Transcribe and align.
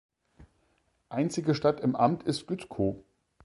Einzige 1.09 1.53
Stadt 1.53 1.79
im 1.79 1.95
Amt 1.95 2.23
ist 2.23 2.47
Gützkow. 2.47 2.95